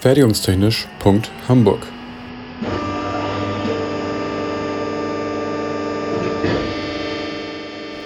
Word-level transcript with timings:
Fertigungstechnisch.hamburg 0.00 1.86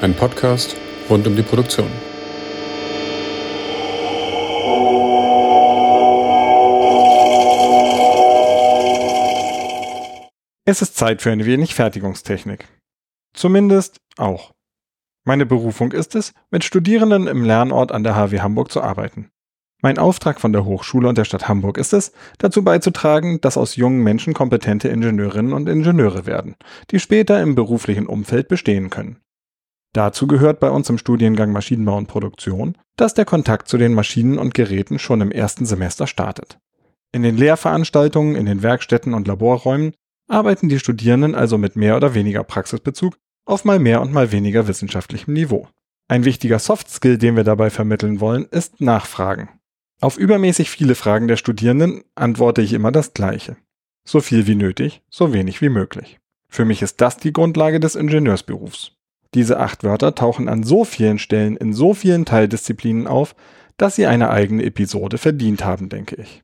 Ein 0.01 0.15
Podcast 0.17 0.75
rund 1.09 1.25
um 1.29 1.37
die 1.37 1.43
Produktion. 1.43 1.87
Es 10.65 10.83
ist 10.83 10.97
Zeit 10.97 11.23
für 11.23 11.31
ein 11.31 11.45
wenig 11.45 11.77
Fertigungstechnik. 11.77 12.67
Zumindest 13.35 13.99
auch. 14.17 14.51
Meine 15.25 15.47
Berufung 15.47 15.93
ist 15.93 16.17
es, 16.17 16.35
mit 16.51 16.65
Studierenden 16.65 17.29
im 17.29 17.45
Lernort 17.45 17.93
an 17.93 18.03
der 18.03 18.17
HW 18.17 18.41
Hamburg 18.41 18.73
zu 18.73 18.83
arbeiten. 18.83 19.31
Mein 19.85 19.99
Auftrag 19.99 20.41
von 20.41 20.55
der 20.55 20.65
Hochschule 20.65 21.11
und 21.11 21.19
der 21.19 21.27
Stadt 21.27 21.47
Hamburg 21.47 21.77
ist 21.77 21.93
es, 21.93 22.13
dazu 22.39 22.65
beizutragen, 22.65 23.43
dass 23.43 23.59
aus 23.59 23.77
jungen 23.77 24.03
Menschen 24.03 24.33
kompetente 24.33 24.89
Ingenieurinnen 24.89 25.53
und 25.53 25.69
Ingenieure 25.69 26.25
werden, 26.25 26.57
die 26.91 26.99
später 26.99 27.43
im 27.43 27.55
beruflichen 27.55 28.07
Umfeld 28.07 28.49
bestehen 28.49 28.89
können. 28.89 29.19
Dazu 29.93 30.27
gehört 30.27 30.59
bei 30.59 30.71
uns 30.71 30.89
im 30.89 30.97
Studiengang 30.97 31.53
Maschinenbau 31.53 31.99
und 31.99 32.07
Produktion, 32.07 32.79
dass 32.97 33.13
der 33.13 33.27
Kontakt 33.27 33.69
zu 33.69 33.77
den 33.77 33.93
Maschinen 33.93 34.39
und 34.39 34.55
Geräten 34.55 34.99
schon 34.99 35.21
im 35.21 35.31
ersten 35.31 35.67
Semester 35.67 36.07
startet. 36.07 36.59
In 37.13 37.23
den 37.23 37.37
Lehrveranstaltungen, 37.37 38.37
in 38.37 38.47
den 38.47 38.63
Werkstätten 38.63 39.13
und 39.13 39.29
Laborräumen 39.29 39.93
arbeiten 40.29 40.71
die 40.71 40.79
Studierenden 40.79 41.35
also 41.35 41.59
mit 41.59 41.77
mehr 41.77 41.97
oder 41.97 42.15
weniger 42.15 42.43
Praxisbezug 42.43 43.19
auf 43.45 43.67
mal 43.67 43.79
mehr 43.79 44.01
und 44.01 44.15
mal 44.15 44.33
weniger 44.33 44.67
wissenschaftlichem 44.67 45.35
Niveau. 45.35 45.69
Ein 46.09 46.25
wichtiger 46.25 46.59
Soft 46.59 46.89
Skill, 46.89 47.19
den 47.19 47.37
wir 47.37 47.45
dabei 47.45 47.69
vermitteln 47.69 48.21
wollen, 48.21 48.47
ist 48.47 48.81
Nachfragen. 48.81 49.51
Auf 50.01 50.19
übermäßig 50.19 50.71
viele 50.71 50.95
Fragen 50.95 51.29
der 51.29 51.37
Studierenden 51.37 52.05
antworte 52.15 52.63
ich 52.63 52.73
immer 52.73 52.93
das 52.93 53.15
Gleiche. 53.15 53.57
So 54.07 54.21
viel 54.21 54.47
wie 54.47 54.55
nötig, 54.55 55.03
so 55.09 55.33
wenig 55.33 55.63
wie 55.63 55.71
möglich. 55.71 56.21
Für 56.49 56.65
mich 56.65 56.83
ist 56.83 57.01
das 57.01 57.17
die 57.17 57.33
Grundlage 57.33 57.81
des 57.81 57.95
Ingenieursberufs. 57.95 58.93
Diese 59.35 59.59
acht 59.59 59.83
Wörter 59.83 60.15
tauchen 60.15 60.49
an 60.49 60.63
so 60.63 60.85
vielen 60.85 61.19
Stellen 61.19 61.57
in 61.57 61.73
so 61.73 61.95
vielen 61.95 62.25
Teildisziplinen 62.25 63.07
auf, 63.07 63.35
dass 63.77 63.97
sie 63.97 64.07
eine 64.07 64.31
eigene 64.31 64.63
Episode 64.65 65.19
verdient 65.19 65.65
haben, 65.65 65.89
denke 65.89 66.17
ich. 66.17 66.43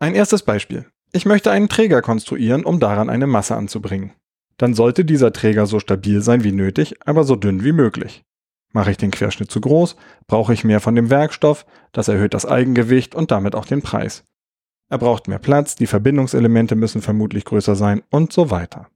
Ein 0.00 0.14
erstes 0.14 0.42
Beispiel. 0.42 0.86
Ich 1.12 1.26
möchte 1.26 1.52
einen 1.52 1.68
Träger 1.68 2.02
konstruieren, 2.02 2.64
um 2.64 2.80
daran 2.80 3.08
eine 3.08 3.28
Masse 3.28 3.54
anzubringen. 3.54 4.12
Dann 4.56 4.74
sollte 4.74 5.04
dieser 5.04 5.32
Träger 5.32 5.66
so 5.66 5.78
stabil 5.78 6.22
sein 6.22 6.42
wie 6.42 6.52
nötig, 6.52 6.96
aber 7.04 7.22
so 7.22 7.36
dünn 7.36 7.62
wie 7.62 7.72
möglich. 7.72 8.24
Mache 8.74 8.90
ich 8.90 8.96
den 8.96 9.12
Querschnitt 9.12 9.52
zu 9.52 9.60
groß, 9.60 9.94
brauche 10.26 10.52
ich 10.52 10.64
mehr 10.64 10.80
von 10.80 10.96
dem 10.96 11.08
Werkstoff, 11.08 11.64
das 11.92 12.08
erhöht 12.08 12.34
das 12.34 12.44
Eigengewicht 12.44 13.14
und 13.14 13.30
damit 13.30 13.54
auch 13.54 13.66
den 13.66 13.82
Preis. 13.82 14.24
Er 14.90 14.98
braucht 14.98 15.28
mehr 15.28 15.38
Platz, 15.38 15.76
die 15.76 15.86
Verbindungselemente 15.86 16.74
müssen 16.74 17.00
vermutlich 17.00 17.44
größer 17.44 17.76
sein 17.76 18.02
und 18.10 18.32
so 18.32 18.50
weiter. 18.50 18.88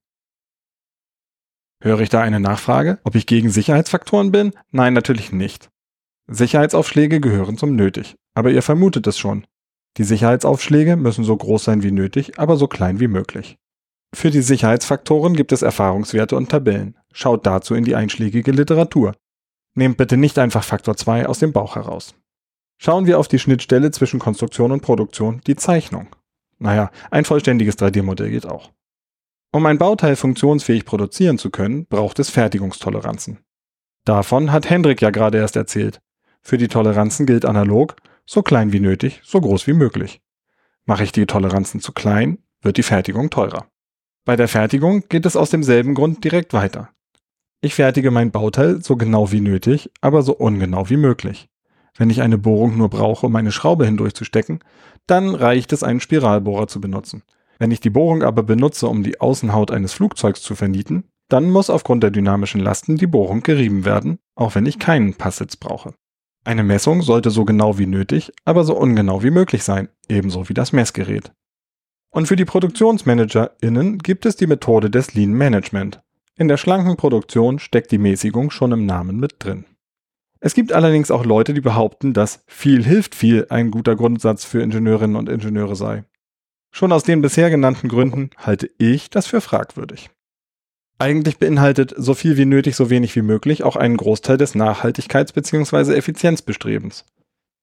Höre 1.81 2.01
ich 2.01 2.09
da 2.09 2.21
eine 2.21 2.41
Nachfrage, 2.41 2.99
ob 3.05 3.15
ich 3.15 3.27
gegen 3.27 3.51
Sicherheitsfaktoren 3.51 4.33
bin? 4.33 4.53
Nein, 4.73 4.95
natürlich 4.95 5.31
nicht. 5.31 5.71
Sicherheitsaufschläge 6.27 7.21
gehören 7.21 7.57
zum 7.57 7.77
nötig, 7.77 8.17
aber 8.35 8.51
ihr 8.51 8.63
vermutet 8.63 9.07
es 9.07 9.17
schon. 9.17 9.47
Die 9.97 10.05
Sicherheitsaufschläge 10.05 10.97
müssen 10.97 11.23
so 11.23 11.37
groß 11.37 11.63
sein 11.63 11.85
wie 11.85 11.93
nötig, 11.93 12.39
aber 12.39 12.57
so 12.57 12.67
klein 12.67 12.99
wie 12.99 13.09
möglich. 13.09 13.59
Für 14.13 14.31
die 14.31 14.43
Sicherheitsfaktoren 14.43 15.35
gibt 15.35 15.53
es 15.53 15.63
Erfahrungswerte 15.63 16.35
und 16.35 16.49
Tabellen. 16.49 16.99
Schaut 17.13 17.47
dazu 17.47 17.77
in 17.77 17.85
die 17.85 17.95
einschlägige 17.95 18.51
Literatur. 18.51 19.15
Nehmt 19.75 19.97
bitte 19.97 20.17
nicht 20.17 20.39
einfach 20.39 20.65
Faktor 20.65 20.97
2 20.97 21.27
aus 21.27 21.39
dem 21.39 21.53
Bauch 21.53 21.77
heraus. 21.77 22.15
Schauen 22.79 23.07
wir 23.07 23.19
auf 23.19 23.29
die 23.29 23.39
Schnittstelle 23.39 23.91
zwischen 23.91 24.21
Konstruktion 24.21 24.73
und 24.73 24.83
Produktion, 24.83 25.41
die 25.47 25.57
Zeichnung. 25.57 26.09
Naja, 26.59 26.91
ein 27.11 27.25
vollständiges 27.25 27.79
3D-Modell 27.79 28.31
geht 28.31 28.47
auch. 28.47 28.71
Um 29.53 29.67
ein 29.67 29.79
Bauteil 29.79 30.17
funktionsfähig 30.17 30.85
produzieren 30.85 31.39
zu 31.39 31.51
können, 31.51 31.87
braucht 31.87 32.19
es 32.19 32.31
Fertigungstoleranzen. 32.31 33.39
Davon 34.05 34.53
hat 34.53 34.69
Hendrik 34.69 35.01
ja 35.03 35.11
gerade 35.11 35.39
erst 35.39 35.57
erzählt. 35.57 36.01
Für 36.43 36.59
die 36.59 36.69
Toleranzen 36.69 37.27
gilt 37.27 37.45
analog, 37.45 37.97
so 38.27 38.43
klein 38.43 38.73
wie 38.73 38.81
nötig, 38.81 39.21
so 39.25 39.41
groß 39.41 39.67
wie 39.67 39.73
möglich. 39.73 40.21
Mache 40.85 41.05
ich 41.05 41.13
die 41.13 41.27
Toleranzen 41.27 41.81
zu 41.81 41.93
klein, 41.93 42.39
wird 42.63 42.77
die 42.77 42.83
Fertigung 42.83 43.31
teurer. 43.31 43.67
Bei 44.25 44.37
der 44.37 44.49
Fertigung 44.49 45.05
geht 45.09 45.27
es 45.27 45.37
aus 45.37 45.51
demselben 45.51 45.95
Grund 45.95 46.23
direkt 46.25 46.53
weiter. 46.53 46.91
Ich 47.61 47.75
fertige 47.75 48.13
mein 48.13 48.31
Bauteil 48.31 48.83
so 48.83 48.97
genau 48.97 49.33
wie 49.33 49.41
nötig, 49.41 49.91
aber 50.01 50.23
so 50.23 50.33
ungenau 50.37 50.91
wie 50.91 50.97
möglich. 50.97 51.49
Wenn 51.97 52.09
ich 52.09 52.23
eine 52.23 52.39
Bohrung 52.39 52.77
nur 52.77 52.89
brauche, 52.89 53.27
um 53.27 53.35
eine 53.35 53.51
Schraube 53.51 53.85
hindurchzustecken, 53.85 54.61
dann 55.09 55.35
reicht 55.35 55.73
es, 55.73 55.83
einen 55.83 55.99
Spiralbohrer 55.99 56.69
zu 56.69 56.81
benutzen. 56.81 57.25
Wenn 57.59 57.73
ich 57.73 57.81
die 57.81 57.91
Bohrung 57.91 58.23
aber 58.23 58.45
benutze, 58.45 58.87
um 58.87 59.03
die 59.03 59.21
Außenhaut 59.21 59.73
eines 59.73 59.93
Flugzeugs 59.93 60.41
zu 60.41 60.55
vernieten, 60.55 61.11
dann 61.29 61.51
muss 61.51 61.69
aufgrund 61.69 62.05
der 62.05 62.13
dynamischen 62.13 62.61
Lasten 62.61 62.97
die 62.97 63.09
Bohrung 63.09 63.43
gerieben 63.43 63.85
werden, 63.85 64.21
auch 64.37 64.55
wenn 64.55 64.65
ich 64.65 64.79
keinen 64.79 65.15
Passsitz 65.15 65.57
brauche. 65.57 65.95
Eine 66.45 66.63
Messung 66.63 67.03
sollte 67.03 67.31
so 67.31 67.45
genau 67.45 67.77
wie 67.77 67.87
nötig, 67.87 68.33
aber 68.45 68.63
so 68.63 68.77
ungenau 68.77 69.25
wie 69.25 69.33
möglich 69.33 69.65
sein, 69.65 69.89
ebenso 70.09 70.49
wie 70.49 70.55
das 70.55 70.73
Messgerät. 70.73 71.33
Und 72.11 72.29
für 72.29 72.37
die 72.37 72.45
ProduktionsmanagerInnen 72.45 73.99
gibt 73.99 74.25
es 74.25 74.37
die 74.37 74.47
Methode 74.47 74.89
des 74.89 75.15
Lean 75.15 75.33
Management, 75.33 76.01
in 76.39 76.47
der 76.47 76.57
schlanken 76.57 76.97
Produktion 76.97 77.59
steckt 77.59 77.91
die 77.91 77.99
Mäßigung 77.99 78.51
schon 78.51 78.71
im 78.71 78.87
Namen 78.87 79.19
mit 79.19 79.37
drin. 79.41 79.65
Es 80.41 80.55
gibt 80.55 80.73
allerdings 80.73 81.11
auch 81.11 81.25
Leute, 81.25 81.53
die 81.53 81.61
behaupten, 81.61 82.13
dass 82.13 82.45
viel 82.47 82.85
hilft 82.85 83.17
viel 83.17 83.47
ein 83.51 83.73
guter 83.73 83.97
Grundsatz 83.97 84.45
für 84.45 84.63
Ingenieurinnen 84.63 85.17
und 85.17 85.29
Ingenieure 85.29 85.75
sei. 85.75 86.05
Schon 86.71 86.93
aus 86.93 87.03
den 87.03 87.23
bisher 87.23 87.51
genannten 87.51 87.89
Gründen 87.89 88.31
halte 88.37 88.71
ich 88.79 89.11
das 89.11 89.27
für 89.27 89.41
fragwürdig. 89.41 90.11
Eigentlich 91.01 91.39
beinhaltet 91.39 91.93
so 91.97 92.15
viel 92.15 92.37
wie 92.37 92.45
nötig, 92.45 92.77
so 92.77 92.89
wenig 92.89 93.17
wie 93.17 93.23
möglich 93.23 93.65
auch 93.65 93.75
einen 93.75 93.97
Großteil 93.97 94.37
des 94.37 94.55
Nachhaltigkeits- 94.55 95.33
bzw. 95.33 95.95
Effizienzbestrebens. 95.95 97.05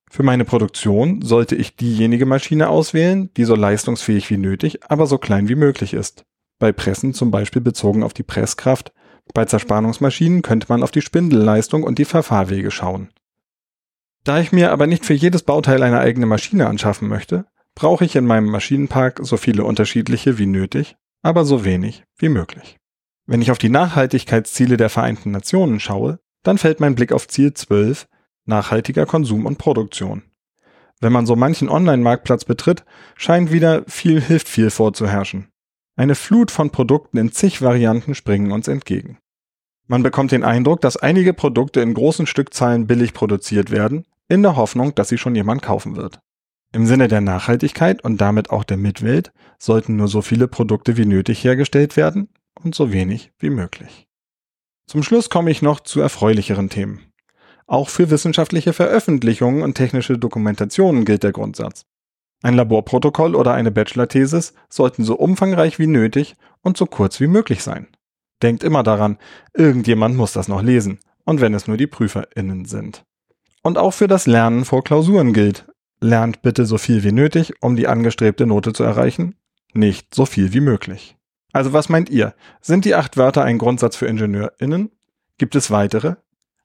Für 0.09 0.23
meine 0.23 0.43
Produktion 0.43 1.21
sollte 1.21 1.55
ich 1.55 1.77
diejenige 1.77 2.25
Maschine 2.25 2.67
auswählen, 2.67 3.29
die 3.37 3.45
so 3.45 3.55
leistungsfähig 3.55 4.29
wie 4.29 4.37
nötig, 4.37 4.83
aber 4.89 5.07
so 5.07 5.17
klein 5.17 5.47
wie 5.47 5.55
möglich 5.55 5.93
ist 5.93 6.25
bei 6.59 6.71
Pressen 6.71 7.13
zum 7.13 7.31
Beispiel 7.31 7.61
bezogen 7.61 8.03
auf 8.03 8.13
die 8.13 8.23
Presskraft, 8.23 8.93
bei 9.33 9.45
Zerspannungsmaschinen 9.45 10.41
könnte 10.41 10.67
man 10.69 10.83
auf 10.83 10.91
die 10.91 11.01
Spindelleistung 11.01 11.83
und 11.83 11.97
die 11.97 12.05
Verfahrwege 12.05 12.71
schauen. 12.71 13.09
Da 14.23 14.39
ich 14.39 14.51
mir 14.51 14.71
aber 14.71 14.87
nicht 14.87 15.05
für 15.05 15.13
jedes 15.13 15.43
Bauteil 15.43 15.83
eine 15.83 15.99
eigene 15.99 16.25
Maschine 16.25 16.67
anschaffen 16.67 17.07
möchte, 17.07 17.45
brauche 17.75 18.05
ich 18.05 18.15
in 18.15 18.25
meinem 18.25 18.49
Maschinenpark 18.49 19.19
so 19.23 19.37
viele 19.37 19.63
unterschiedliche 19.65 20.37
wie 20.37 20.45
nötig, 20.45 20.95
aber 21.21 21.45
so 21.45 21.65
wenig 21.65 22.03
wie 22.17 22.29
möglich. 22.29 22.77
Wenn 23.27 23.41
ich 23.41 23.51
auf 23.51 23.57
die 23.57 23.69
Nachhaltigkeitsziele 23.69 24.77
der 24.77 24.89
Vereinten 24.89 25.31
Nationen 25.31 25.79
schaue, 25.79 26.19
dann 26.43 26.57
fällt 26.57 26.79
mein 26.79 26.95
Blick 26.95 27.11
auf 27.11 27.27
Ziel 27.27 27.53
12, 27.53 28.07
nachhaltiger 28.45 29.05
Konsum 29.05 29.45
und 29.45 29.57
Produktion. 29.57 30.23
Wenn 31.01 31.11
man 31.11 31.25
so 31.25 31.35
manchen 31.35 31.67
Online-Marktplatz 31.67 32.45
betritt, 32.45 32.85
scheint 33.15 33.51
wieder 33.51 33.83
viel 33.87 34.21
hilft 34.21 34.47
viel 34.47 34.69
vorzuherrschen. 34.69 35.49
Eine 35.97 36.15
Flut 36.15 36.51
von 36.51 36.71
Produkten 36.71 37.17
in 37.17 37.31
zig 37.31 37.61
Varianten 37.61 38.15
springen 38.15 38.51
uns 38.51 38.67
entgegen. 38.67 39.17
Man 39.87 40.03
bekommt 40.03 40.31
den 40.31 40.43
Eindruck, 40.43 40.81
dass 40.81 40.97
einige 40.97 41.33
Produkte 41.33 41.79
in 41.79 41.93
großen 41.93 42.27
Stückzahlen 42.27 42.87
billig 42.87 43.13
produziert 43.13 43.71
werden, 43.71 44.05
in 44.27 44.41
der 44.41 44.55
Hoffnung, 44.55 44.93
dass 44.95 45.09
sie 45.09 45.17
schon 45.17 45.35
jemand 45.35 45.61
kaufen 45.61 45.95
wird. 45.95 46.19
Im 46.73 46.85
Sinne 46.85 47.07
der 47.07 47.21
Nachhaltigkeit 47.21 48.03
und 48.03 48.19
damit 48.19 48.49
auch 48.49 48.65
der 48.65 48.75
Mitwelt 48.77 49.31
sollten 49.57 49.95
nur 49.95 50.09
so 50.09 50.21
viele 50.21 50.49
Produkte 50.49 50.97
wie 50.97 51.05
nötig 51.05 51.43
hergestellt 51.43 51.95
werden 51.95 52.27
und 52.61 52.75
so 52.75 52.91
wenig 52.91 53.31
wie 53.39 53.49
möglich. 53.49 54.07
Zum 54.87 55.01
Schluss 55.01 55.29
komme 55.29 55.51
ich 55.51 55.61
noch 55.61 55.79
zu 55.79 56.01
erfreulicheren 56.01 56.69
Themen. 56.69 57.01
Auch 57.67 57.87
für 57.89 58.09
wissenschaftliche 58.09 58.73
Veröffentlichungen 58.73 59.63
und 59.63 59.75
technische 59.75 60.17
Dokumentationen 60.17 61.05
gilt 61.05 61.23
der 61.23 61.31
Grundsatz. 61.31 61.85
Ein 62.45 62.53
Laborprotokoll 62.53 63.33
oder 63.33 63.55
eine 63.55 63.71
Bachelor-Thesis 63.71 64.53
sollten 64.69 65.03
so 65.03 65.15
umfangreich 65.15 65.79
wie 65.79 65.87
nötig 65.87 66.35
und 66.61 66.77
so 66.77 66.85
kurz 66.85 67.19
wie 67.19 67.25
möglich 67.25 67.63
sein. 67.63 67.87
Denkt 68.43 68.63
immer 68.63 68.83
daran, 68.83 69.17
irgendjemand 69.55 70.15
muss 70.15 70.33
das 70.33 70.47
noch 70.47 70.61
lesen, 70.61 70.99
und 71.23 71.41
wenn 71.41 71.55
es 71.55 71.67
nur 71.67 71.75
die 71.75 71.87
PrüferInnen 71.87 72.65
sind. 72.65 73.03
Und 73.63 73.79
auch 73.79 73.95
für 73.95 74.07
das 74.07 74.27
Lernen 74.27 74.63
vor 74.63 74.83
Klausuren 74.83 75.33
gilt. 75.33 75.65
Lernt 76.01 76.43
bitte 76.43 76.67
so 76.67 76.77
viel 76.77 77.03
wie 77.03 77.11
nötig, 77.11 77.51
um 77.61 77.75
die 77.75 77.87
angestrebte 77.87 78.45
Note 78.45 78.73
zu 78.73 78.83
erreichen, 78.83 79.33
nicht 79.73 80.13
so 80.13 80.27
viel 80.27 80.53
wie 80.53 80.61
möglich. 80.61 81.17
Also 81.51 81.73
was 81.73 81.89
meint 81.89 82.11
ihr? 82.11 82.35
Sind 82.61 82.85
die 82.85 82.93
acht 82.93 83.17
Wörter 83.17 83.43
ein 83.43 83.57
Grundsatz 83.57 83.95
für 83.95 84.05
IngenieurInnen? 84.05 84.91
Gibt 85.39 85.55
es 85.55 85.71
weitere? 85.71 86.17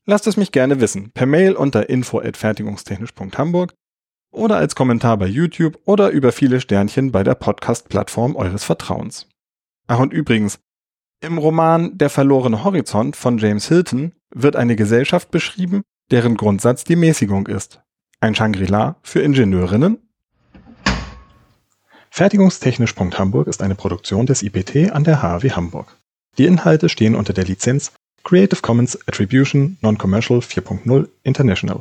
Lasst 0.05 0.27
es 0.27 0.37
mich 0.37 0.53
gerne 0.53 0.83
wissen, 0.83 1.11
per 1.13 1.25
Mail 1.25 1.55
unter 1.55 1.89
info.fertigungstechnisch.hamburg 1.89 3.73
oder 4.31 4.57
als 4.57 4.75
Kommentar 4.75 5.17
bei 5.17 5.27
YouTube 5.27 5.79
oder 5.85 6.11
über 6.11 6.33
viele 6.33 6.61
Sternchen 6.61 7.13
bei 7.13 7.23
der 7.23 7.35
Podcast-Plattform 7.35 8.37
eures 8.37 8.65
Vertrauens. 8.65 9.27
Ach 9.87 9.99
und 9.99 10.13
übrigens, 10.13 10.59
im 11.21 11.37
Roman 11.37 11.99
Der 11.99 12.09
verlorene 12.09 12.65
Horizont 12.65 13.17
von 13.17 13.39
James 13.39 13.69
Hilton 13.69 14.13
wird 14.31 14.57
eine 14.57 14.77
Gesellschaft 14.77 15.31
beschrieben, 15.31 15.83
deren 16.11 16.37
Grundsatz 16.37 16.85
die 16.85 16.97
Mäßigung 16.97 17.47
ist. 17.47 17.83
Ein 18.21 18.35
Shangri-La 18.35 18.97
für 19.03 19.21
Ingenieurinnen 19.21 19.99
Fertigungstechnisch.hamburg 22.11 23.47
ist 23.47 23.63
eine 23.63 23.75
Produktion 23.75 24.27
des 24.27 24.43
IPT 24.43 24.93
an 24.93 25.05
der 25.05 25.23
HAW 25.23 25.51
Hamburg. 25.51 25.97
Die 26.39 26.47
Inhalte 26.47 26.89
stehen 26.89 27.15
unter 27.15 27.33
der 27.33 27.45
Lizenz 27.45 27.93
Creative 28.25 28.61
Commons 28.61 28.99
Attribution 29.07 29.79
Non-Commercial 29.81 30.41
4.0 30.41 31.09
International. 31.23 31.81